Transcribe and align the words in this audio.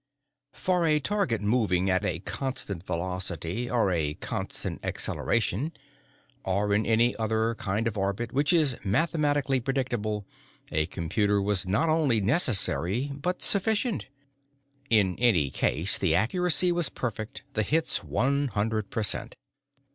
For 0.55 0.87
a 0.87 0.99
target 0.99 1.41
moving 1.41 1.87
at 1.87 2.03
a 2.03 2.21
constant 2.21 2.83
velocity, 2.83 3.69
or 3.69 3.91
a 3.91 4.15
constant 4.15 4.83
acceleration, 4.83 5.73
or 6.43 6.73
in 6.73 6.87
any 6.87 7.15
other 7.17 7.53
kind 7.53 7.85
of 7.87 7.99
orbit 7.99 8.31
which 8.33 8.51
is 8.51 8.77
mathematically 8.83 9.59
predictable, 9.59 10.25
a 10.71 10.87
computer 10.87 11.39
was 11.39 11.67
not 11.67 11.87
only 11.87 12.19
necessary, 12.19 13.11
but 13.13 13.43
sufficient. 13.43 14.07
In 14.89 15.17
such 15.19 15.23
a 15.23 15.49
case, 15.51 15.99
the 15.99 16.15
accuracy 16.15 16.71
was 16.71 16.89
perfect, 16.89 17.43
the 17.53 17.61
hits 17.61 18.03
one 18.03 18.47
hundred 18.47 18.89
per 18.89 19.03
cent. 19.03 19.35